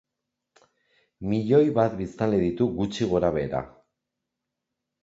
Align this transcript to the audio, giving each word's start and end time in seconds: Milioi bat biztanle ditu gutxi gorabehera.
Milioi 1.33 1.67
bat 1.75 1.99
biztanle 2.01 2.41
ditu 2.47 2.69
gutxi 2.81 3.13
gorabehera. 3.13 3.63